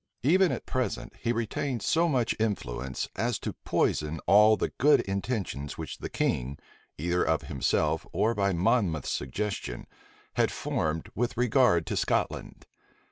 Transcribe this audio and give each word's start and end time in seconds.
Even 0.23 0.51
at 0.51 0.65
present, 0.65 1.13
he 1.19 1.31
retained 1.31 1.83
so 1.83 2.09
much 2.09 2.35
influence 2.39 3.07
as 3.15 3.37
to 3.37 3.53
poison 3.53 4.19
all 4.25 4.57
the 4.57 4.71
good 4.79 5.01
intentions 5.01 5.77
which 5.77 5.99
the 5.99 6.09
king, 6.09 6.57
either 6.97 7.23
of 7.23 7.43
himself 7.43 8.07
or 8.11 8.33
by 8.33 8.51
Monmouth's 8.51 9.11
suggestion, 9.11 9.85
had 10.37 10.51
formed 10.51 11.11
with 11.13 11.37
regard 11.37 11.85
to 11.85 11.95
Scotland. 11.95 12.65